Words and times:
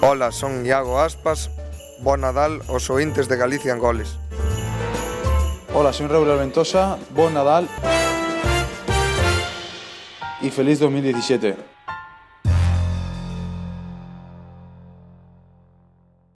Ola, 0.00 0.30
son 0.30 0.64
Iago 0.64 1.00
Aspas, 1.00 1.50
Bo 2.00 2.16
Nadal 2.16 2.62
aos 2.68 2.88
ointes 2.88 3.28
de 3.28 3.36
Galicia 3.36 3.72
en 3.72 3.80
goles. 3.80 4.16
Ola, 5.74 5.92
son 5.92 6.08
Raúl 6.08 6.28
Ventosa, 6.38 6.98
Bo 7.10 7.28
Nadal 7.30 7.66
e 10.40 10.50
feliz 10.54 10.78
2017. 10.78 11.77